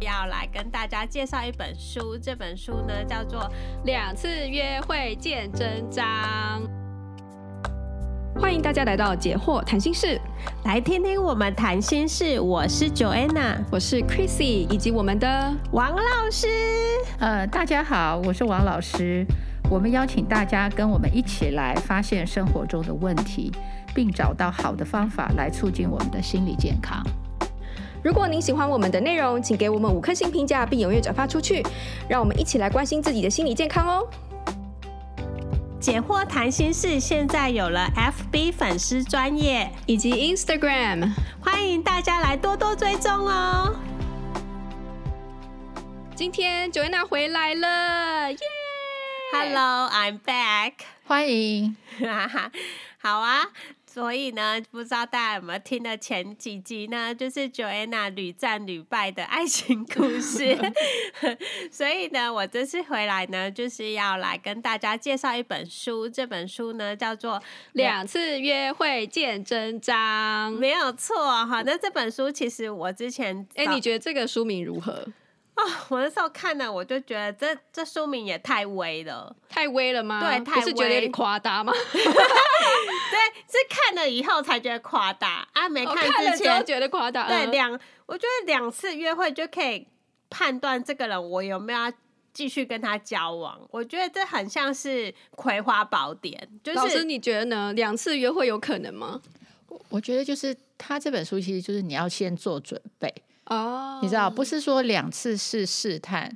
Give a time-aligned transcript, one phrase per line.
[0.00, 3.40] 要来跟大家介绍一本书，这本书呢叫做
[3.84, 6.06] 《两次约会见真章》。
[8.40, 10.18] 欢迎大家来到解惑谈心室，
[10.64, 12.40] 来听听我们谈心事。
[12.40, 16.46] 我是 Joanna，我是 Chrissy，以及我们的王老师。
[17.18, 19.26] 呃，大家好，我是王老师。
[19.68, 23.52] 我们邀请大家跟我们一起来发现生活中的问题，
[23.94, 27.04] 并找到好的方法来促进我们的心理健康。
[28.02, 31.62] 如果您喜欢我们的内容，请给我们五颗星评价，并踊跃转发出去，
[32.08, 34.08] 让我们一起来关心自己的心理健康哦。
[35.78, 43.74] 解惑谈心事现在有了 FB 粉丝专业以及 Instagram，欢迎大家来多多追踪哦。
[46.14, 48.38] 今天 Joanna 回来了，耶
[49.32, 50.72] ！Hello，I'm back，
[51.06, 51.76] 欢迎，
[53.00, 53.46] 好啊。
[53.92, 57.12] 所以呢，不知道大家有没有听的前几集呢？
[57.12, 60.56] 就是 Joanna 屡战屡败的爱情故事。
[61.72, 66.08] 所以呢，我这次回来呢，就是要来跟大家介绍一本书。
[66.08, 67.32] 这本书呢，叫做
[67.72, 71.62] 《两次约会见真章》，没有错哈。
[71.66, 75.04] 那这本书其实我之前，哎，你觉得这个书名如何？
[75.60, 80.20] 哦， 我那时候看了，我就觉得这这书名也太威了，太威了吗？
[80.20, 81.72] 对，太威，是觉得有点夸大吗？
[81.92, 82.02] 对，
[83.46, 87.26] 是看了以后才觉得夸大啊，没看之前、哦、觉得夸大。
[87.26, 89.86] 对，两，我觉得两次约会就可以
[90.30, 91.92] 判断这个人我有没有要
[92.32, 93.60] 继续跟他交往。
[93.70, 97.72] 我觉得这很像是《葵花宝典》，就是老师，你觉得呢？
[97.74, 99.20] 两次约会有可能吗？
[99.68, 103.12] 我我觉得就是他这本书其实就是你要先做准备。
[103.50, 106.34] 哦，oh, 你知道，不是说两次是试探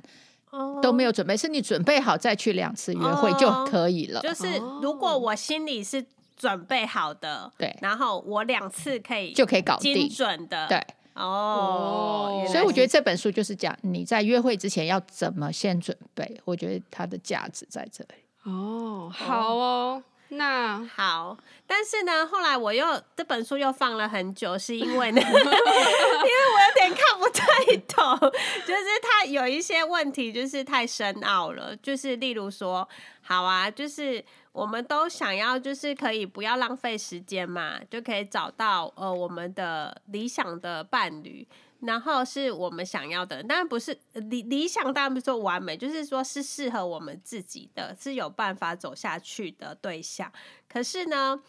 [0.51, 4.19] ，oh, 都没有准备，是你准备好再去两次约会就可以了。
[4.19, 6.05] Oh, 就是如果我心里是
[6.35, 7.77] 准备好的，对，oh.
[7.83, 18.51] 然后我两次可以就可以搞定，精准的，对，哦，oh, 所以我觉得这本书就是讲你在约会之前要怎么先准备，我觉得它的价值在这里。
[18.51, 20.03] 哦，oh, 好哦。
[20.29, 21.37] 那好，
[21.67, 27.45] 但是呢，后来我又这本书又放了很久，是因为呢， 因为我有点看不太
[27.87, 28.31] 懂，
[28.65, 32.87] 就是它有一些问题，就是太深奥了，就是例如说，
[33.21, 41.47] 好啊，就是我们都想要，就是可以不要浪费时间嘛，就可以找到呃我们的理想的伴侣。
[41.81, 50.31] 然后是我们想要的，当然不是理理想，当然不是说完美，就是说是适合我们自己的，是有办法走下去的对象。
[50.67, 51.39] 可是呢，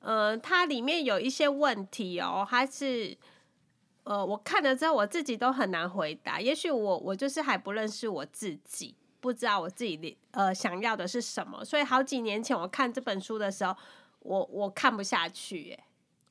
[0.00, 3.16] 呃，它里面有一些问题哦，还是
[4.04, 6.40] 呃，我看了之后我自己都很难回答。
[6.40, 11.64] 也许我我就是还不认识我自己，不知道我自己呃想要的是什么。
[11.64, 13.74] 所以好几年前我看这本书的时候，
[14.20, 15.84] 我我看不下去耶，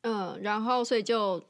[0.03, 1.43] 嗯，然后所以就。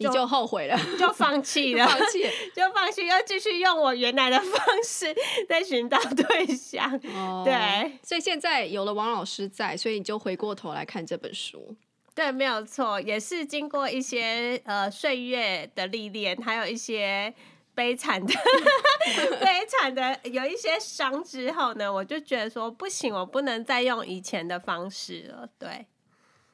[0.00, 2.22] 你就后悔了， 就放弃了，放弃，
[2.56, 5.14] 就放弃，又继续用我原来的方式
[5.46, 6.90] 在寻找对象。
[7.14, 11.76] Oh, 对，所以现在有了王老师在，所以你就回过头来看这本书。
[12.14, 17.32] 对，没有错，也是经过一些呃岁月的历练，还有一些
[17.74, 18.32] 悲惨的
[19.38, 25.46] 悲惨的有一些伤之后呢，我就觉得说不行，我不能再用以前的方式了。
[25.58, 25.84] 对。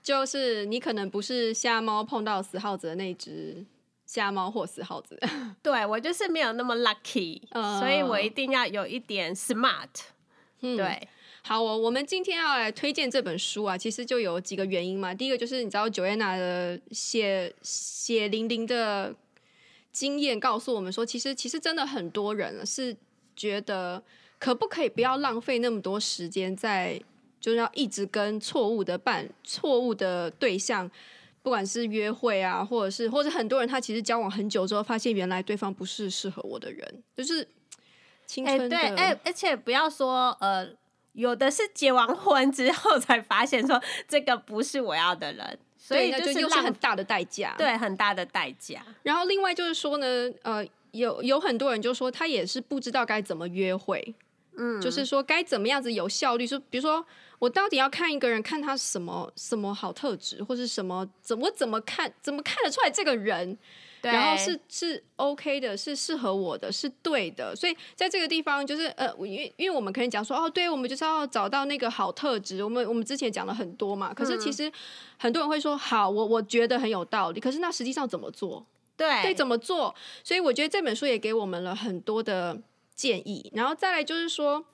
[0.07, 3.67] 就是你可能不是瞎猫碰到死耗子的那只
[4.05, 5.19] 瞎猫或死耗子，
[5.61, 9.89] 对，我就是没有那么 lucky，、uh, 所以我一定要有一点 smart。
[10.61, 11.09] 嗯、对，
[11.43, 15.13] 好，我我们今天要来推荐这本书啊，其实就有几个原因嘛。
[15.13, 19.13] 第一个就是你知道 Joanna 的血血淋淋的
[19.91, 22.97] 经验告诉我们说，其实其实真的很多人是
[23.35, 24.01] 觉得
[24.39, 27.03] 可不可以不要浪费那么多时间在。
[27.47, 30.91] 就是要一直跟错误的伴、错误的对象，
[31.45, 37.47] 不管是约会啊，或者是或者很多人他其实交往很久之后，发现原来对方不是适合我的人，就是
[38.27, 38.77] 青春的。
[38.77, 40.69] 哎、欸，对，哎、欸，而且不要说呃，
[41.13, 48.85] 有的是结完婚之后才发现说这个不是我要的人，所以那就又是很大的代价，对，很大的代价。
[49.05, 54.17] 然后另外就是说呢，呃，有有很多人就说他也是不知道该怎么约会，
[54.57, 57.07] 嗯，就是说该怎么样子有效率，说比如说。
[57.39, 63.57] 我到底要看一个人，看他什么什么好特质，或是什么怎么怎么看，怎么看得出来这个人，
[64.01, 67.55] 对然后是是 OK 的，是适合我的，是对的。
[67.55, 72.65] 所以在这个地方，就是呃，因为因为我们可以讲说，哦，对，我们就是要找到那个好特质。
[72.65, 74.73] 我们我们之前讲了很多嘛，可是其实
[75.19, 77.41] 很多人会说，好，我我觉得很有道理。
[77.41, 78.65] 可是那实际上怎么做？
[78.97, 79.95] 对，对，怎么做？
[80.25, 82.59] 所以我觉得这本书也给我们了很多的
[82.95, 83.51] 建议。
[83.55, 84.65] 然后再来就是说。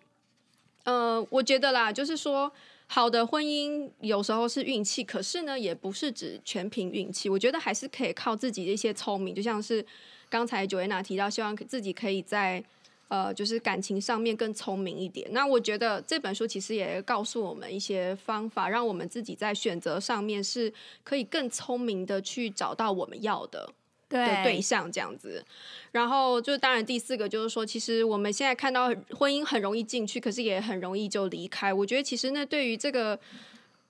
[0.84, 2.52] 呃，我觉得啦，就是说，
[2.86, 7.28] 好的婚姻有时候是运气，可是呢，也不是指全凭运气。
[7.28, 9.84] 我觉得还是可以靠自己的一些聪明，就像是
[10.28, 12.62] 刚才 Joanna 提到，希望自己可以在
[13.08, 15.28] 呃，就是感情上面更聪明一点。
[15.32, 20.72] 那我觉得这本书其实也告诉我们一些方法，让我们自己在选择上面是
[21.04, 23.70] 可以更聪明的去找到我们要的。
[24.18, 25.44] 的对象这样子，
[25.90, 31.72] 然后就当然第四个就是说，其实我们现在看到婚姻很容易进去，可是也很容易就离开。
[31.72, 33.18] 我觉得其实那对于这个，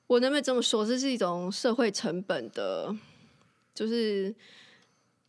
[0.06, 2.94] 我能不能这么说，这是一种社会成本的，
[3.74, 4.34] 就是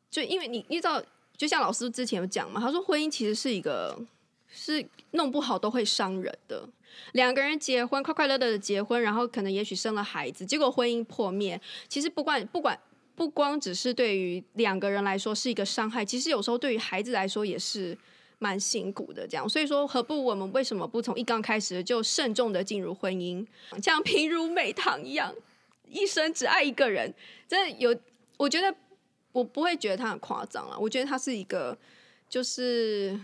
[0.10, 1.02] 就因为你你知道，
[1.36, 4.00] 就像老师之前有讲嘛，他说婚姻其实是一个
[4.48, 6.68] 是弄不好都会伤人的。
[7.14, 12.80] 两个人结婚快快乐乐的结婚，然后可能也许生了孩子，结果婚姻破灭，其实不管不管。
[13.16, 17.98] 不光只是对于两个人来说是一个伤害，其实有时候对于孩子来说也是
[18.40, 19.28] 蛮辛苦的。
[19.28, 23.46] 这样，所以说何不我们为什么不从一刚开始就慎重的进入婚姻，
[23.82, 25.34] 像平如美棠一样，
[25.88, 27.14] 一生只爱一个人？
[27.48, 27.96] 真的有，
[28.38, 28.76] 我觉得
[29.32, 30.78] 我不会觉得他很夸张了。
[30.80, 31.78] 我觉得他是一个，
[32.28, 33.20] 就是。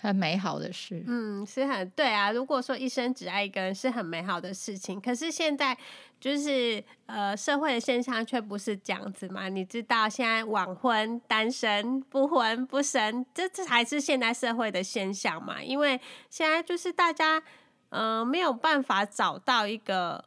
[0.00, 2.30] 很美好的事，嗯，是很对啊。
[2.30, 5.76] 如果说一生只爱一个人是很美好的事情，可是现在
[6.20, 9.48] 就是呃，社会的现象却不是这样子嘛。
[9.48, 15.62] 你知道现在晚婚、单身、不婚不生，这这才是现代社会的现象嘛。
[15.62, 17.42] 因为现在就是大家
[17.90, 20.24] 嗯、没有办法找到一个，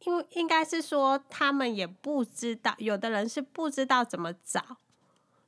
[0.00, 4.78] 因为应该是说他们也不知道，有的人是不知道怎么找，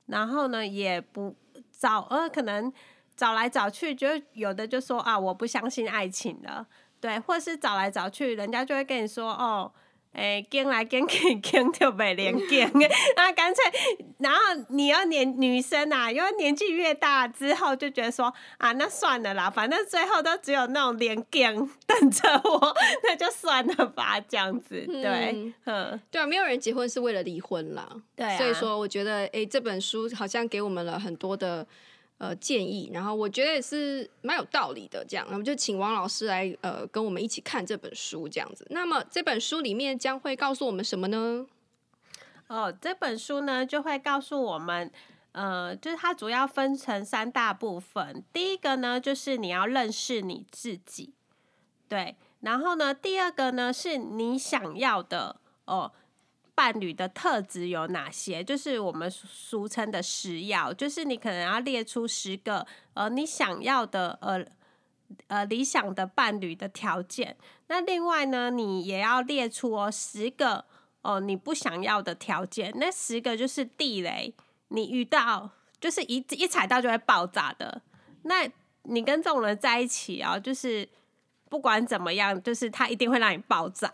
[0.06, 1.36] 然后呢也不
[1.70, 2.72] 找，呃，可能。
[3.18, 6.64] 找来找去，就有的就说啊，我不相信爱情了，
[7.00, 9.70] 对，或是找来找去，人家就会跟你说哦，
[10.12, 12.72] 哎、欸，跟来跟去，跟就没连跟，
[13.14, 13.62] 那干脆，
[14.18, 14.40] 然后
[14.70, 21.54] 你要年女生啊，因为年纪越大之后，就觉得说啊，那算了啦，反正最后都只有那种连跟
[21.86, 22.74] 等着我，
[23.04, 31.66] 那就算了吧，这样子，对，嗯，对啊，没有人结婚是为了离婚啦，对、啊，所以说我觉得，哎、欸，这本书好像给我们了很多的。
[32.18, 35.04] 呃，建议，然后我觉得也是蛮有道理的。
[35.08, 38.66] 这样，那么就请王老师来呃，跟我们一起看这本书，这样子。
[38.70, 41.46] 那么这本书里面将会告诉我们什么呢？
[42.48, 44.90] 哦，这本书呢就会告诉我们，
[45.30, 48.24] 呃，就是它主要分成三大部分。
[48.32, 51.14] 第一个呢，就是你要认识你自己，
[51.88, 52.16] 对。
[52.40, 55.36] 然后呢，第二个呢，是你想要的
[55.66, 55.92] 哦。
[56.58, 58.42] 伴侣的特质有哪些？
[58.42, 64.44] 就是我们俗称的十要，就是你可能要列出十个呃你想要的呃
[65.28, 67.36] 呃理想的伴侣的条件。
[67.68, 70.64] 那另外呢，你也要列出哦十个
[71.02, 72.72] 哦、你不想要的条件。
[72.74, 74.34] 那十个就是地雷，
[74.70, 75.48] 你遇到
[75.80, 77.80] 就是一一踩到就会爆炸的。
[78.22, 78.50] 那
[78.82, 80.86] 你跟这种人在一起啊、哦，就是
[81.48, 83.90] 不管怎么样，就是他一定会让你爆炸。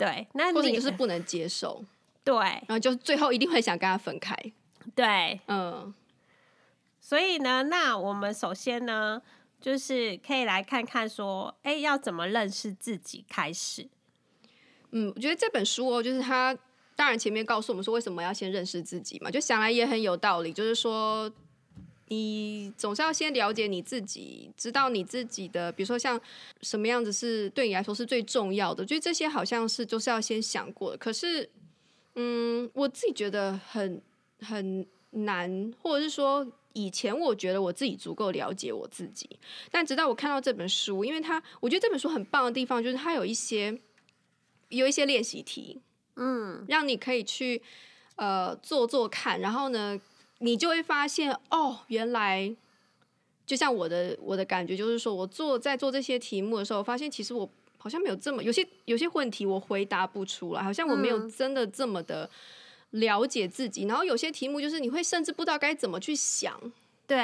[0.00, 1.84] 对，那你就是不能接受，
[2.24, 4.34] 对，然后就最后一定会想跟他分开，
[4.94, 5.94] 对，嗯，
[7.00, 9.20] 所以呢，那我们首先呢，
[9.60, 13.88] 就是可以来看看说，哎，要怎么认识自己开始。
[14.92, 16.56] 嗯，我觉得这本书哦，就是他
[16.96, 21.30] 当然前面告诉我们说为什么要先认识自己嘛，就想来也很有道理，就是说。
[22.12, 26.20] 你总是要先了解你自己，知道你自己的，比如说像
[26.60, 30.96] 什么样子是对你来说是最重要的，就这些好像是就是要先想过的。
[30.98, 31.48] 可是，
[32.16, 34.02] 嗯，我自己觉得很
[34.40, 39.30] 很难，或者是说以前我觉得我自己足够了解我自己，
[39.70, 43.80] 但直到我看到这本书，因为它我觉得这本书很棒的地方就是它有一些
[44.68, 45.80] 有一些练习题，
[46.16, 47.62] 嗯，让你可以去
[48.16, 50.00] 呃做做看，然后呢。
[50.42, 52.50] 你就会发现哦，原来
[53.44, 62.28] 就像我的我的感觉，就是说我做在做这些题目的时候，发现其实我好像没有这么有些有些问题我回答不出来，好像我没有真的这么的
[62.90, 63.84] 了解自己。
[63.84, 66.58] 嗯、然后有些题目就是你会甚至不知道该怎么去想，
[67.06, 67.16] 对。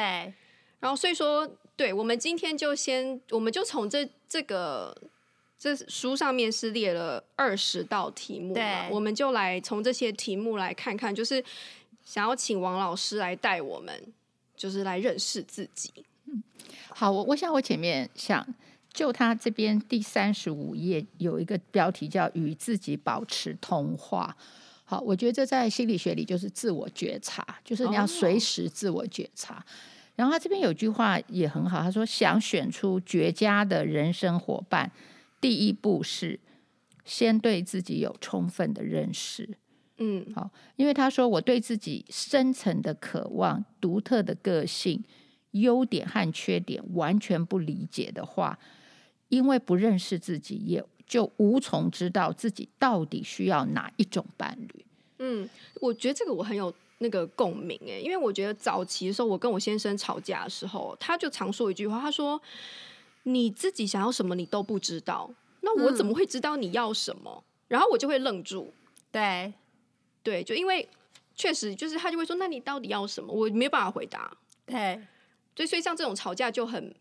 [0.79, 4.95] 然后所以说，对，我们今天就先，我们就从这这个
[5.59, 11.43] 这书上面是列了二十道题目，对，我们就来从这些题目来看看，就是。
[12.07, 13.93] 想要请王老师来带我们，
[14.57, 15.93] 就是来认识自己。
[16.27, 16.41] 嗯，
[16.89, 18.47] 好，我我想我前面想
[18.95, 24.35] 就他这边第三十五页有一个标题叫“与自己保持通话”。
[24.89, 29.63] 好，我觉得这在心理学里就是自我觉察，就是你要随时自我觉察。
[30.15, 34.93] 然后他这边有句话也很好，他说：“想选出绝佳的人生伙伴，
[35.41, 36.39] 第一步是
[37.05, 39.59] 先对自己有充分的认识。”
[39.99, 45.03] 嗯，好，因为他说我对自己深层的渴望、独特的个性、
[45.53, 48.59] 优点和缺点完全不理解的话，
[49.29, 54.85] 因为不认识自己，也就无从知道自己到底需要哪一种伴侣。
[55.19, 55.49] 嗯，
[55.81, 62.39] 我觉得这个我很有那个共鸣诶，因为我觉得早期的时候，我跟我先生吵架的时候，他就常说一句话，他说
[63.25, 65.31] ：“你自己想要什么，你都不知道，
[65.63, 68.71] 那我怎么会知道你要什么？”嗯、然后我就会愣住。
[69.11, 69.53] 对，
[70.27, 70.89] 对，就因为
[71.37, 74.37] 确实就是他就会说：“那你到底要什么？”我没有办法回答。
[74.67, 75.01] 对，
[75.55, 76.93] 对，所以像这种吵架就很。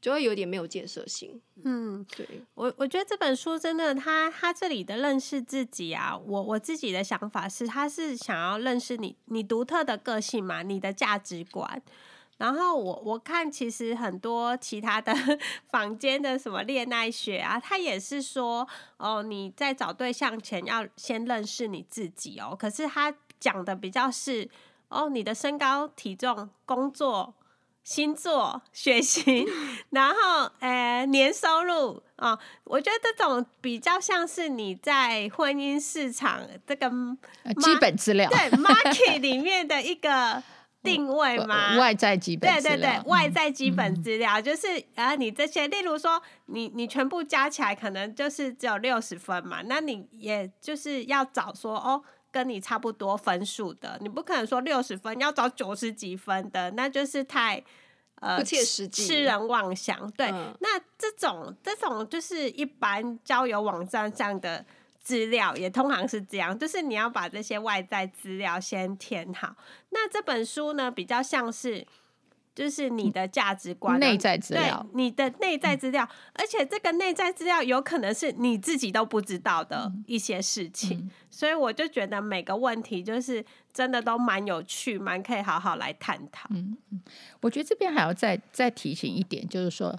[0.00, 1.40] 就会有点没有建设性。
[1.64, 11.82] 嗯，对我我觉得这本书真的，他他这里的认识自己啊，我我自己的想法是，他是想要认识你你独特的个性嘛，你的价值观。
[12.38, 15.14] 然后我我看其实很多其他的
[15.70, 22.56] 房间的什么恋爱学啊，他也是说哦，你在找对象前要先认识你自己哦。
[22.58, 24.48] 可是他讲的比较是
[24.88, 27.34] 哦，你的身高、体重、工作。
[27.84, 29.46] 星座、 血型，
[29.90, 36.88] 然后呃年收入啊、哦，我觉得这种比较像是你在婚姻市场这个
[37.60, 40.42] 基本资料，对 market 里面的一个
[40.84, 52.04] 定位吗，外在基本对对对，外在基本资料、嗯、就是啊，你这些，例如说你你全部加起来可能就是只有六十分嘛，那你也就是要找说哦。
[52.34, 57.62] 跟你差不多分数的，你不可能说六十分要找九十几分的，那就是太
[58.16, 60.10] 呃不切实际、痴人妄想。
[60.16, 64.66] 对，嗯、那这种这种就是一般交友网站上的
[65.04, 69.54] 资料，也通常是这样，就是你要把这些外在资料先填好。
[69.90, 71.86] 那这本书呢，比较像是。
[72.54, 86.48] 就是你的价值观、内在资料，你的内在资料，而且这个内在资料有可能是你自己都不知道的一些事情，嗯、所以我就觉得每个问题就是真的都蛮有趣，蛮可以好好来探讨。
[86.52, 86.78] 嗯，
[87.40, 89.92] 我觉得这边还要再再提醒一点，就是说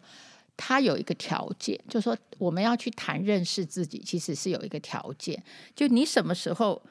[0.58, 5.42] 他有一个条件，就是说我们要去谈认识自己，其实是有一个条件，
[5.76, 6.82] 就你什么时候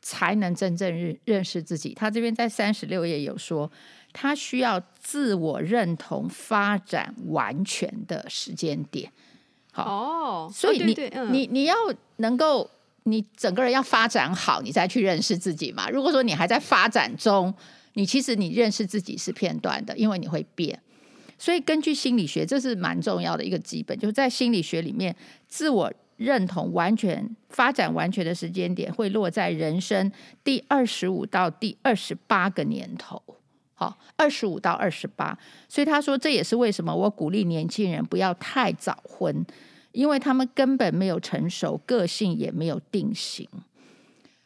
[0.00, 1.94] 才能真正认认识自己？
[1.94, 3.70] 他这边在三十六页有说。
[4.14, 9.10] 他需要自我认同发展完全的时间点，
[9.72, 10.94] 好哦，所以你、
[11.30, 11.74] 你你要
[12.16, 12.70] 能够，
[13.04, 15.88] 你整个人要发展好，你再去认识自己嘛。
[15.88, 17.54] 如果说你还在发展中，
[17.94, 20.78] 你其实你认识自己是片段的，因为你会变。
[21.42, 25.12] 所以根据心理学，这是蛮重要的一个基本，就是在心理学里面，
[25.48, 30.12] 自我认同完全发展完全的时间点会落在人生
[30.44, 33.20] 第二十五到第二十八个年头。
[33.74, 35.36] 好，二十五到二十八，
[35.68, 39.44] 所以他说这也是为什么我鼓励年轻人不要太早婚，
[39.90, 43.48] 因为他们根本没有成熟，个性也没有定型。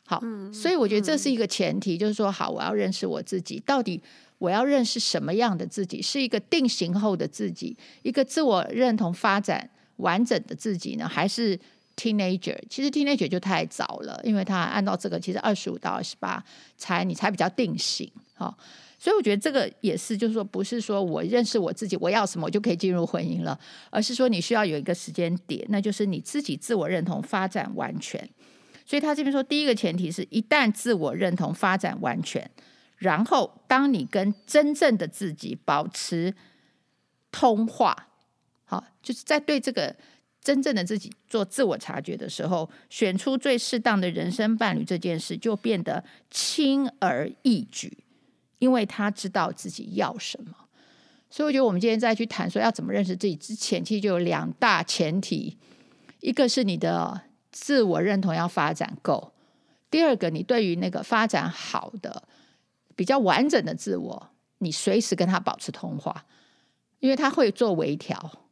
[0.07, 4.00] 好，所以我觉得这是一个前提，就是说，好，我要认识我自己，到底
[4.38, 6.00] 我要认识什么样的自己？
[6.02, 11.59] 是一个定型后的自己，一个自我认同发展完整的自己呢，还是
[11.97, 12.59] teenager？
[12.69, 16.43] 其实 teenager 就太早了，因为他按照这个，其实二十五到二十八
[16.76, 18.11] 才你才比较定型。
[18.35, 18.57] 好。
[18.99, 23.57] 所以我觉得这个也是，就是说，不是说我认识我自己，我要什么我就可以进入婚姻了，
[23.90, 28.19] 而是说你需要有一个时间点，那就是你自己自我认同发展完全。
[28.87, 32.50] 所以他这边说，第一个前提是一旦自我认同发展完全，
[32.97, 36.35] 然后当你跟真正的自己保持
[37.31, 38.09] 通话，
[38.65, 39.95] 好，就是在对这个
[40.41, 47.99] 真正的自己做自我察觉的时候，选出最适当的人生伴侣这件事就变得轻而易举。
[48.59, 50.50] 因为他知道自己要什么，
[51.29, 55.59] 所以我觉得我们今天再去谈说要怎么认识自己之前，其实就有两大前提：
[56.21, 57.21] 一个是你的
[57.53, 59.35] 自我认同要发展够；
[59.91, 62.26] 第二个，你对于那个发展好的、
[62.97, 66.26] 比较完整的自我，你随时跟他保持通话，
[66.99, 68.43] 因为他会做微调。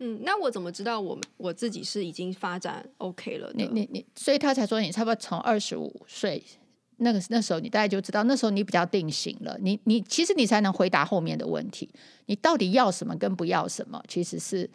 [0.00, 3.50] 嗯，那我怎么知道我我自己是已经发展 OK 了？
[3.54, 6.44] 你你你，所以他才说你差不多从二十五岁。
[7.00, 9.56] 那个那时候你大概就知道，那时候你比较定型了。
[9.60, 11.88] 你你其实你才能回答后面的问题。
[12.26, 14.68] 你到底要什么跟不要什么，其实是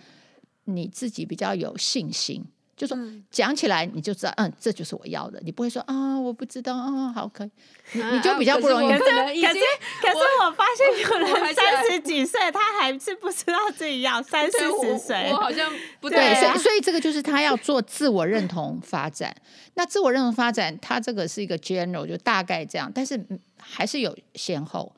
[0.64, 2.42] 你自己比较有信心。
[2.76, 2.98] 就说
[3.30, 5.40] 讲起来你就知道，嗯，这就是我要的。
[5.44, 7.50] 你不会说啊，我不知道啊，好可以，
[7.94, 8.88] 你你就比较不容易。
[8.88, 9.60] 可是可是
[10.02, 15.30] 可是我发现有人三十几岁，他还是不知道自己要三四十岁。
[15.32, 19.36] 我好像不对，所以所以这个就是他要做自我认同发展。
[19.76, 23.24] 那自我认同发展，他这个是一个 general，就大概这样，但是
[23.60, 24.92] 还是有先后。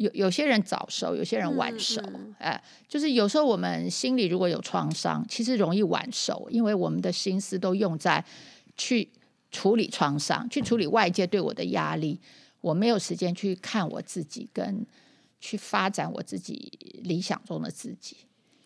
[0.00, 2.14] 有有些人早熟，有些人晚熟，嗯。
[2.14, 8.24] 嗯、哎，就是有时候我们心里如果有创伤，其实容易晚熟，因为我们的心思都用在
[8.78, 9.10] 去
[9.50, 12.18] 处理创伤，去处理外界对我的压力，
[12.62, 14.86] 我没有时间去看我自己，跟
[15.38, 16.72] 去发展我自己
[17.04, 18.16] 理想中的自己。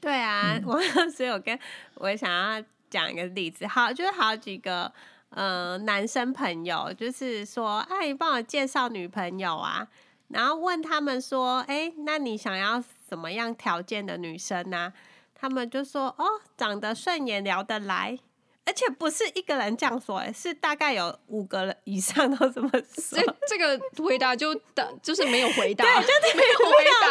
[0.01, 1.59] 对啊， 我所以我跟
[1.95, 4.93] 我想要讲一个例子，好，就是好几个
[5.31, 9.89] 呃男生朋友，就是说，哎，你帮我介绍女朋友啊，
[10.35, 14.93] 然后问他们说，哎，那你想要什么样条件的女生呢？
[15.33, 16.27] 他们就说，哦，
[16.57, 18.19] 长得顺眼，聊得来。
[18.67, 23.17] 而且不是一个人这样说，哎，是大概有五个人以上都这么说。
[23.17, 27.09] 这这个回答就等就是没有回答，对，就是没有回答。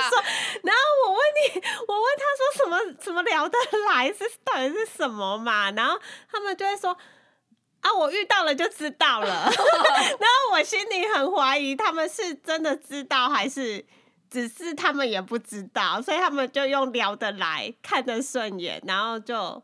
[0.64, 3.58] 然后我问你，我问他说什么什么聊得
[3.94, 5.72] 来是到底是什么嘛？
[5.72, 5.98] 然后
[6.30, 6.98] 他们就会说
[7.84, 9.28] 啊，我遇到了就知道了。
[9.48, 13.86] 然后我心里很怀疑，他们是真的知道还是
[14.30, 19.64] 只是他们也不知道，所以他们就用聊得来、看得顺眼，然后就。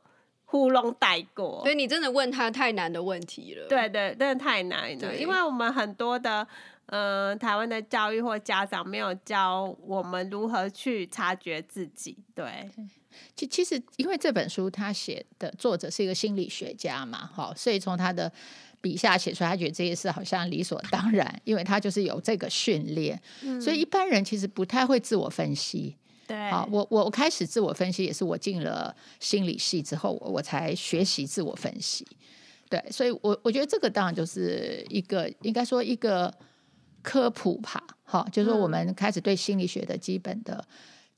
[0.52, 3.68] 糊弄带过，所以你真的问他太难的问题了。
[3.68, 5.16] 对对，真的太难了。
[5.16, 6.48] 因为我们很多的，
[6.88, 12.18] 呃，台湾的教育或家长没有教我们如何去察觉自己。
[12.34, 12.68] 对，
[13.36, 18.32] 其其实因为这本书他写的作者是一个心理学家嘛，好，所以从他的
[18.82, 25.96] 笔下写出来，他觉得这些事好像理所当然，因为他就是有这个训练，嗯、所以一般人其实不太会自我分析。
[26.28, 32.06] 对，好，我我我开始自我分析也是我进了心理系之后，我我才学习自我分析。
[32.70, 36.32] 对，所以我我觉得这个当然就是一个应该说一个
[37.02, 40.64] 科普吧，好，就是说我们开始对心理学的基本的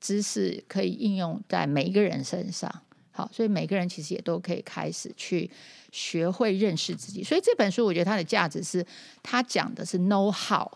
[0.02, 2.70] 知识可以应用在每一个人身上。
[3.12, 5.50] 好，所以每个人其实也都可以开始去
[5.90, 7.22] 学会认识自己。
[7.24, 8.84] 所以这本书我觉得它的价值是，
[9.22, 10.70] 它讲的是 know how，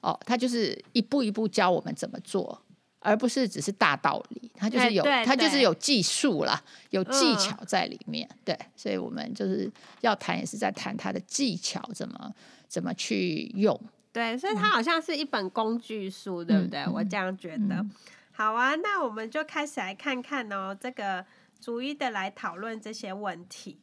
[0.00, 2.62] 哦，它就是一步一步教我们怎么做。
[3.04, 8.24] 而不是只是大道理，它就是有，它就是有技术啦，有技巧在里面。
[8.30, 9.68] 嗯、对，所以我们就是
[10.02, 12.32] 要谈，也是在谈它的技巧怎么
[12.68, 13.76] 怎么去用。
[14.12, 16.86] 对，所以它好像是一本工具书，嗯、对不对？
[16.86, 17.74] 我这样觉得。
[17.74, 17.90] 嗯、
[18.32, 21.26] 好啊，那我们就开始来看看哦，这个
[21.60, 23.80] 逐一的来讨论这些问题。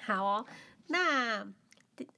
[0.00, 0.46] 好哦，
[0.88, 1.44] 那
[1.96, 2.08] 第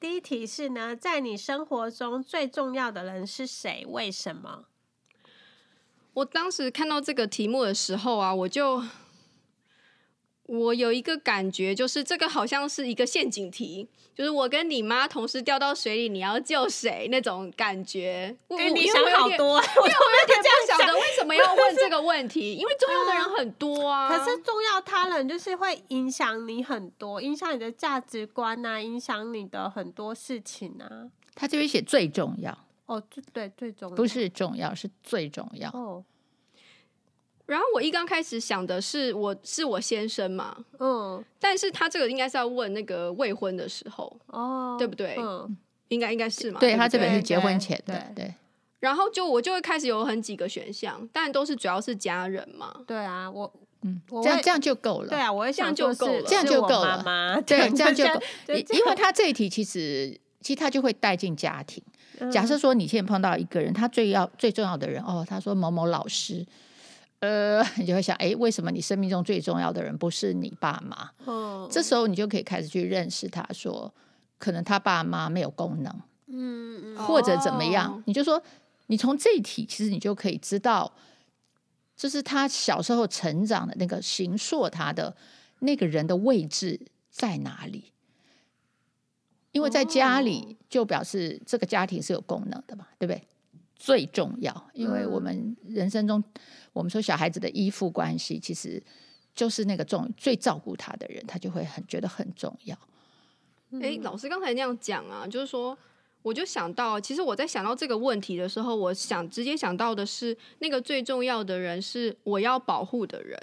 [0.00, 3.84] 第一题是呢，在你生活中最重要的人是谁？
[3.86, 4.66] 为什么？
[6.14, 8.82] 我当时看到这个题目的时候啊，我就
[10.46, 18.36] 我有一个感觉，就是这个好像是一个陷阱题，就是我跟你妈同时掉到水里，你要救谁那种感觉。
[18.48, 22.54] 跟，你想好多，因为我有点这样想的，为什么要问这个问题？
[22.54, 24.08] 因为重要的人很多啊。
[24.08, 31.08] 可是重要他人就是会影响你很多，影响你的价值观啊，影响你的很多事情啊。
[31.34, 32.56] 他这边写最重要。
[32.86, 35.70] 哦，最对最重要，不是重要，是最重要。
[35.70, 36.04] 哦，
[37.46, 45.16] 然后我一刚开始想的是，我是我先生嘛，嗯，但是他这个应该是要问那个未婚的时候，哦，对不对？
[45.18, 45.56] 嗯，
[45.88, 46.58] 应该应该是嘛。
[46.58, 48.32] 对，他这本是结婚前的，对。
[48.80, 52.74] 然后就我就会开始有很几个选项，但都是主要是家人嘛。
[52.86, 53.50] 对啊，我
[53.82, 55.08] 嗯，这样这样就够了。
[55.08, 57.40] 对啊，我会想就够了，这样就够了吗？
[57.46, 58.20] 对，这样就够。
[58.48, 61.82] 因为他这一题其实其实他就会带进家庭。
[62.30, 66.46] 假设说你现在碰到一个人，他最要最重要的人哦，他说某某老师，
[67.20, 71.10] 呃， 你就会想，哎，为什么你生命中最重要的人不是你爸妈？
[71.24, 73.92] 哦，这时候你就可以开始去认识他，说
[74.38, 78.42] 可能他爸妈没有功能，嗯，或者怎么样，你就说，
[78.88, 80.92] 你从这一题其实你就可以知道，
[81.96, 85.16] 就是他小时候成长的那个形塑他的
[85.60, 86.78] 那个人的位置
[87.10, 87.92] 在哪里。
[89.52, 93.22] 因为在家里就表示这个家庭是有功能的嘛，对不对？
[93.76, 96.22] 最重要，因为我们人生中，
[96.74, 98.82] 我们说小孩子的依附关系，其实
[99.34, 102.76] 就是那个重最照顾他的人，他就会很觉得很重要。
[103.80, 105.76] 哎，老师刚才那样讲啊，就是说，
[106.22, 113.40] 我就想到，其实我在想到这个问题的时候，我想直接想到的是，那个最重要的人是我要保护的人。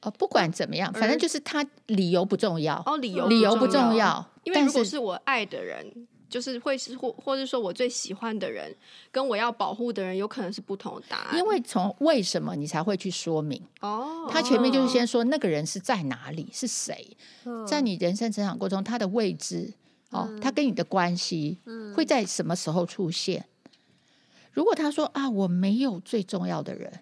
[0.00, 2.82] 呃，不管怎么样，反正就是他理由不重要。
[2.86, 4.30] 哦，理由理由不重要。
[4.44, 8.74] 因为如果是我爱的人，是就是会是或或者说我最喜欢的人，
[9.12, 11.38] 跟我要保护的人，有可能是不同的答案。
[11.38, 19.72] 因为从为什么你才会去说明哦，他前面就是先说那个人是在哪里，是谁，嗯、在你人生成长过程中他的位置
[20.10, 21.58] 哦，他跟你的关系
[21.94, 23.44] 会在什么时候出现？
[23.64, 23.70] 嗯、
[24.52, 26.92] 如果他说啊，我没有最重要的人，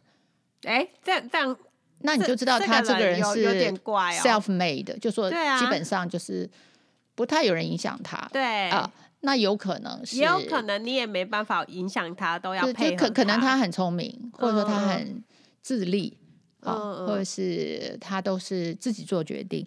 [0.65, 1.57] 哎，这样这样，
[2.01, 3.73] 那你就知道他这个人是
[4.23, 6.51] self-made，就说基本上就是。
[7.15, 8.91] 不太有人影响他，对啊，
[9.23, 15.23] 那有可能是，也有可能你也没办法影响他，都要配合可可能他很聪明，或者说他很
[15.63, 16.19] 自立
[16.61, 19.67] 啊，嗯、或者是他都是自己做决定。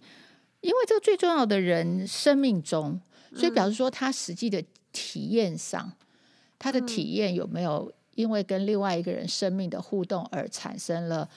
[0.62, 3.00] 因为这个最重要的人生命中，
[3.34, 6.06] 所以表示说他实际的体验上，嗯、
[6.60, 11.30] 他的体验有没有因为跟另外一个人生命的互动而产生了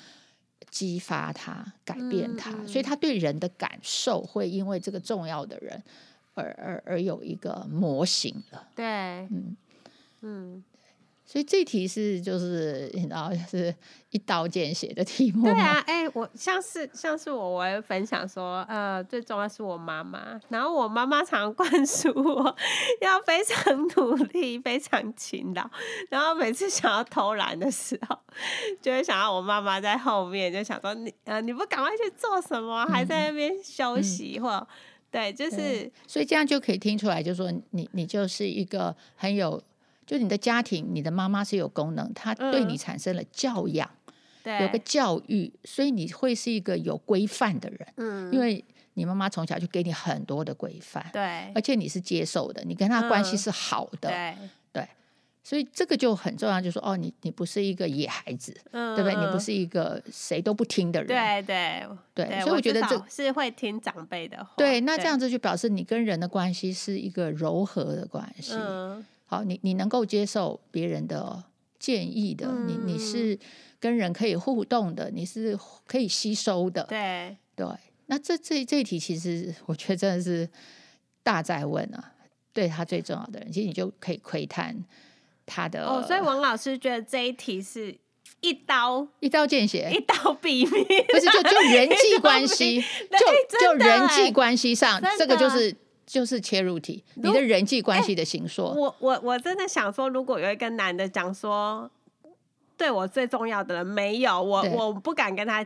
[0.70, 5.82] 激发他、改变他，所以他对人的感受会因为这个重要的人
[6.38, 8.68] 而而而有一个模型了。
[8.74, 9.56] 对，嗯嗯。
[10.22, 10.64] 嗯
[11.28, 13.74] 所以这题是就是你知道是
[14.08, 15.44] 一刀见血的题目。
[15.52, 22.56] 对啊，哎、欸，我像是像是我，我也分享说，呃，最重要是我妈妈，然后我妈妈常灌输我
[23.02, 25.68] 要非常努力、非常勤劳，
[26.08, 28.18] 然后每次想要偷懒的时候，
[28.80, 34.68] 就会想到我妈妈在后面，就想说你呃你不赶快去做什么，还在那边休息、嗯、或
[35.10, 39.62] 对，就是所以这样就可以听出来，就是说你你就是一个很有。
[40.06, 43.86] 就你的家庭，你的妈妈是有功能，她对你产生了教养，
[44.44, 47.86] 嗯、有个教育，所以你会是一个有规范的人。
[47.98, 54.88] 嗯，因为你妈妈从小就给你很多的规范，对，而且你是接受的，你跟她关系是好的，嗯、对，对，
[55.48, 59.18] 所以这个就很重要，就是说哦，你你不是一个野孩子，嗯、对不对？
[59.18, 64.52] 你不是一个谁都不听的人，对对对，对，所以我觉得这是会听长辈的话。
[64.58, 68.52] 对，那这样子就表示你跟人的关系是一个柔和的关系。
[68.56, 71.42] 嗯好，你你能够接受别人的
[71.78, 73.38] 建议的，嗯、你你是
[73.80, 77.66] 跟人可以互动的，你是可以吸收的，对对。
[78.04, 80.46] 那这这这一题其实我觉得真的是
[81.22, 82.12] 大在问啊，
[82.52, 84.76] 对他最重要的人，其实你就可以窥探
[85.48, 85.84] 他的。
[85.84, 87.96] 哦，所以王老师觉得这一题是
[88.40, 92.80] 一刀一刀见血，一刀毙命， 不是就就人际关系，
[93.50, 95.74] 就就人际关系上，这个就是。
[96.08, 98.64] 就是切入题，你的人际关系的形塑。
[98.74, 101.90] 我我我真的想说，如果有一个男的讲说，
[102.78, 105.62] 对我最重要的人没有我，我不敢跟他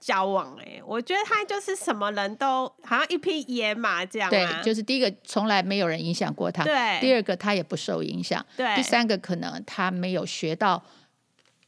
[0.00, 0.56] 交往。
[0.58, 4.28] 哎，我觉得他就是什么人都好像一匹野马这样。
[4.30, 6.64] 对，就是第一个从来没有人影响过他。
[6.64, 8.44] 对，第二个他也不受影响。
[8.56, 10.82] 对，第三个可能他没有学到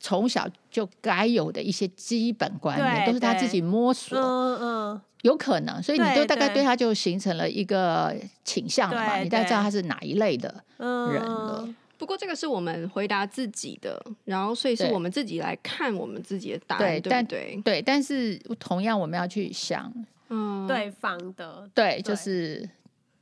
[0.00, 4.18] 从小就该有的一些基本观念，都是他自己摸索。
[4.18, 5.00] 嗯嗯。
[5.22, 9.18] 有可能，所以你就大概对他就形成了一个倾向了嘛？
[9.18, 11.68] 你大概知道他是哪一类的人了。
[12.02, 17.62] 嗯、不过这个是我们回答自己的，然后所以是我们自己来看我们自己的答案，对，对不对？
[17.64, 19.92] 对，但是同样我们要去想，
[20.28, 22.68] 嗯，对方的，对，就是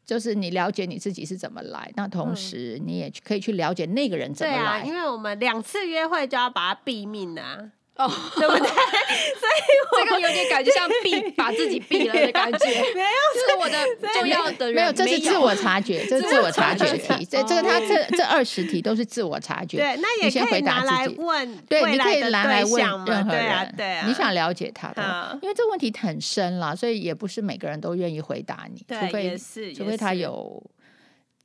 [0.07, 7.71] 就是你了解你自己是怎么来，那同时你也可以去了解那个人怎么来，啊、因为我们两次约会就要把他毙命啊。
[8.01, 8.69] 哦，对不对？
[9.37, 12.67] 所以这个有点感觉像毙把自己毙了的感觉。
[12.95, 13.09] 没有，
[13.47, 17.25] 是我的重要的人没有，这是自我察觉，这是自我察觉题。
[17.27, 19.77] 这这个他这这二十题都是自我察觉。
[19.77, 23.75] 对，那也可以拿来问，对，你可以拿来问任何人。
[23.77, 24.01] 对。
[24.07, 29.37] 你想了解他的，因为这个问题很深了，所以也不是每个人都愿意回答你，除非
[29.75, 30.63] 除非他有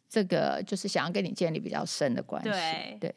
[0.10, 2.50] 这个就是想要跟你建立比较深的关系。
[2.50, 3.16] 对对。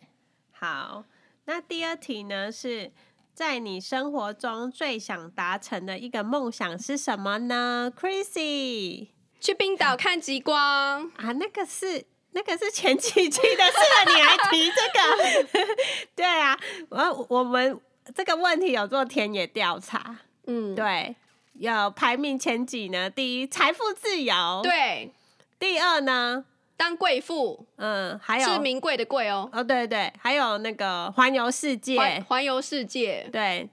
[0.50, 1.04] 好，
[1.44, 2.90] 那第二题呢是。
[3.38, 9.06] 在你生活中最想达成的一个梦想是什么呢？Chrissy
[9.38, 15.48] 去冰岛看极光啊，那个是那个是前几期的事了，你还提这个？
[16.16, 17.80] 对啊，我我们
[18.12, 20.16] 这个问题有做田野调查，
[20.48, 21.14] 嗯，对，
[21.52, 23.08] 有排名前几呢？
[23.08, 25.12] 第一，财富自由，对，
[25.60, 26.44] 第二呢？
[26.78, 28.48] 当贵妇，嗯，还有。
[28.48, 33.68] 是名贵的贵哦，哦，对对，还有那个环游世界，环游世界，对，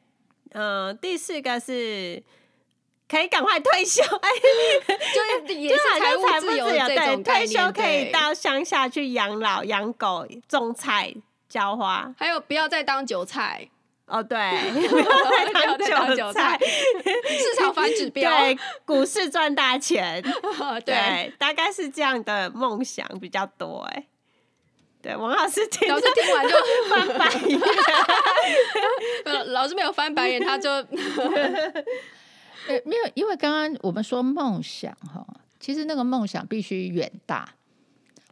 [0.54, 2.22] 嗯，第四个是
[3.08, 4.30] 可以赶快退休，哎，
[5.48, 11.14] 就也是财务自由，对，退休可以到乡下去养老、养狗、种菜、
[11.48, 13.70] 浇花，还有不要再当韭菜。
[14.08, 14.38] 哦，对，
[14.88, 20.22] 不要再当韭菜，市场反指 标，对，股市赚大钱，
[20.86, 24.06] 对，大概是这样的梦想比较多，哎，
[25.02, 26.56] 对，王老师听，老师听完就
[26.88, 27.60] 翻白眼，
[29.48, 30.70] 老师没有翻白眼，他就，
[32.86, 35.26] 没有，因为刚刚我们说梦想哈，
[35.60, 37.56] 其实那个梦想必须远大，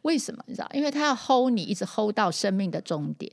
[0.03, 0.43] 为什么？
[0.45, 3.31] 你知道，因为他要 hold 你，一直 hold 到生命的终点。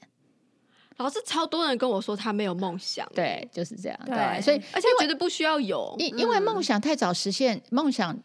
[1.03, 8.17] 老是超多人跟我说他没有梦想，对，就是这样，对，所以而且觉得不需要有，因因为梦想太早实现，梦想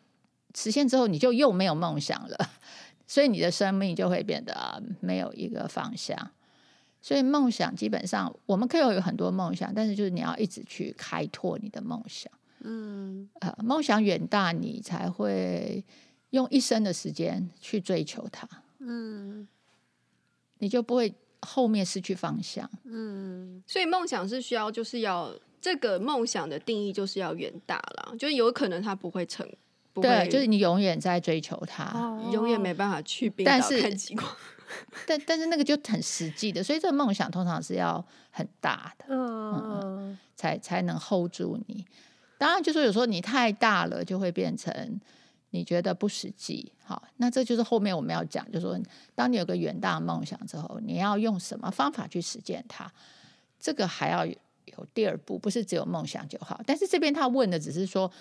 [0.53, 2.37] 实现之后你就又没有梦想了，
[3.07, 6.31] 所以你的生命就会变得没有一个方向。
[7.01, 15.85] 所以梦想基本上我们可以有很多梦想，但是就是你要一直去开拓你的梦想，嗯，呃，梦想远大，你才会
[16.31, 18.45] 用一生的时间去追求它，
[18.79, 19.47] 嗯，
[20.57, 21.13] 你就不会。
[21.45, 25.31] 后面失去方向，嗯，所以梦想是需要，就是要
[25.61, 29.47] 这个梦想的定义就是要远大了，就是有可能它不会成，
[29.93, 34.27] 不会对，就是你永远在追求它，哦、永远没办法去冰岛看极光。
[35.05, 41.85] 但但是那个就很实际的，所以这个梦想通常是要很大的，嗯，嗯才才能 hold 住你。
[42.37, 44.99] 当然，就是有时候你太大了，就会变成
[45.55, 46.71] 你觉得不实际。
[46.83, 48.77] 好，那这就是后面我们要讲，就是说，
[49.15, 52.91] 当你有个远大的梦想之后，你要用什么方法去实践它？
[53.59, 54.35] 这个还要有
[54.93, 56.61] 第二步，不是只有梦想就好。
[56.67, 58.11] 但是这边他问的只是说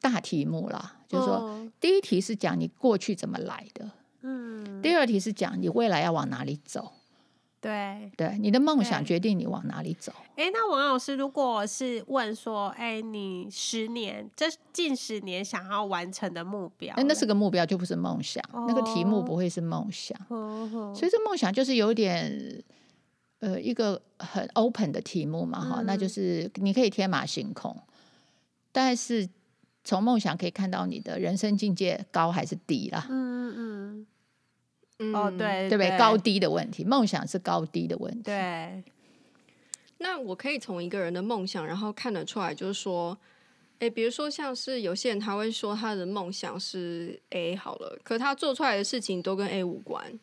[0.00, 3.90] 大题目啦，就是说，哦、第一题是讲你过去怎么来的，
[4.22, 6.92] 嗯，第二题是讲你未来要往哪里走。
[7.62, 10.12] 对对，你的梦想决定你往哪里走。
[10.34, 18.42] 哎，那王老师，如果是问说，哎，你十年这近十年想要完成的目标，那那是个目标，就不是梦想。
[18.52, 20.18] 哦、那个题目不会是梦想。
[20.28, 22.60] 哦哦、所以这梦想就是有点，
[23.38, 27.80] 呃，一个很 open 的题目嘛，哈、嗯，那就是你可以天马行空，
[28.72, 29.28] 但是
[29.84, 33.06] 从梦想可以看到你的人生境界高还是低啦。
[33.08, 34.06] 嗯嗯。
[35.14, 35.98] 哦，对，对不对？
[35.98, 38.22] 高低的问题，梦想是高低的问题。
[38.24, 38.82] 对。
[39.98, 43.16] 那我可以从一个人的梦想，然后看得出来，就是说，
[43.78, 50.18] 诶，比如说像是有些人他会说他的梦想是 A 好了，可他做出来的事情都跟 A 无关。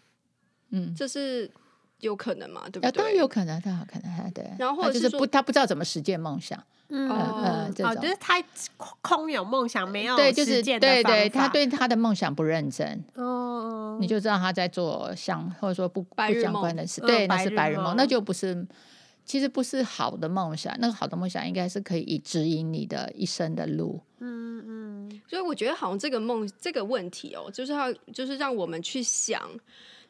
[0.72, 1.50] 嗯，这是
[1.99, 2.63] 有可能嘛？
[2.69, 2.91] 对不对？
[2.91, 4.49] 当然有可能，当然有可能，对。
[4.57, 6.62] 然后或者是就是不，他不知道怎么实践梦想。
[6.91, 8.43] 嗯嗯，哦，就是他
[9.01, 13.03] 空有梦想，没有对，就是对对，他对他的梦想不认真。
[13.13, 18.65] 哦，你就知道他在做相或者说不不相关的事，对，那是白日梦，那就不是，
[19.23, 20.75] 其实不是好的梦想。
[20.79, 24.01] 那个好的梦想应该是可以指引你的一生的路。
[24.17, 29.39] 嗯嗯，所以我觉得好像这个梦这个问题哦，就是要就是让我们去想。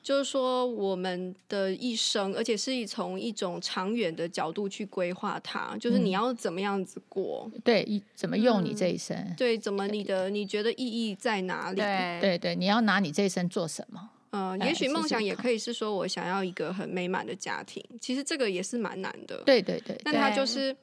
[0.02, 5.76] 就是说，我们的一生，而且是从一种长远的角度去规划它。
[5.80, 9.16] 就是你要怎么样子过，嗯、对，怎么用你这一生？
[9.16, 11.78] 嗯、对，怎么你的你觉得意义在哪里？
[11.78, 14.10] 对对对，你要拿你这一生做什么？
[14.32, 17.84] 嗯、呃，也许梦想也可以是说我想要一个很美满的家庭。
[18.00, 19.44] 其实这个也是蛮难的。
[19.46, 20.76] 对对对，但他就是。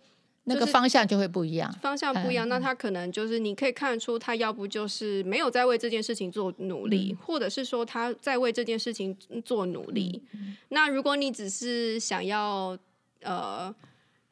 [0.49, 10.23] 那个方向就会不一样，方向不一样，嗯、那他可能就是你可以看出，他要不就是没有在为这件事情做努力，嗯、或者是说他在为这件事情做努力。
[10.33, 12.79] 嗯、那如果你只是想要
[13.23, 13.75] 呃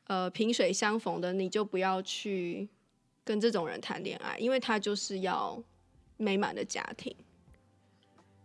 [0.06, 2.68] 呃萍水相逢的，你就不要去
[3.24, 5.60] 跟这种人谈恋爱，因为他就是要
[6.16, 7.12] 美满的家庭，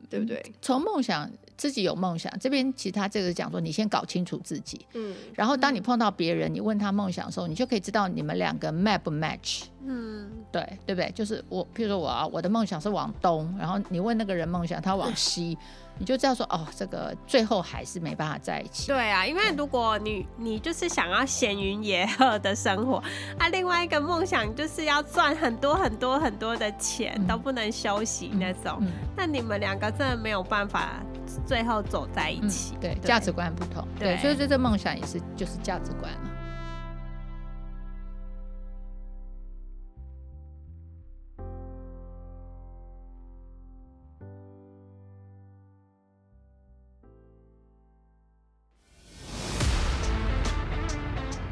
[0.09, 0.43] 对不对？
[0.59, 1.31] 从梦想。
[1.59, 11.11] 自己有梦想，这边其实他这个讲说，你先搞清楚自己，嗯，然后当你碰到别人，你问他梦想的时候，你就可以知道你们两个 map 不 match，嗯，对，对不对？
[11.11, 15.57] 就是我，譬如说我啊，我的梦想是往东，然后你问那个人梦想，他往西。
[16.01, 18.87] 你就知道说哦，这个最后还是没办法在一起。
[18.87, 23.03] 对啊，因为如果你你就是想要闲云野鹤的生活，
[23.37, 28.81] 啊，另外一个梦想就是要赚很多很多很多的钱，嗯、都不能休息那种，
[29.13, 31.03] 那你们两个真的没有办法
[31.45, 32.75] 最后走在一起。
[32.75, 33.87] 嗯、对，对价值观不同。
[33.97, 36.19] 对，对所以这这梦想也是就是价值观了。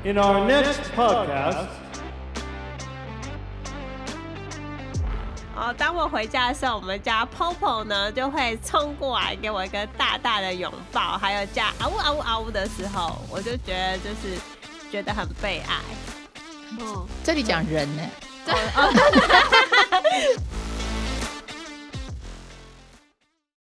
[0.04, 1.66] In our next podcast，
[5.60, 14.38] 哦，当我回家的时候，我们家 Popo 呢就会冲过来给我一个大大的拥抱，还有叫嗷呜嗷呜的时候，我就觉得就是
[14.92, 15.82] 觉得很被爱。
[16.80, 18.04] 哦，这里讲人呢。
[18.46, 18.54] 对。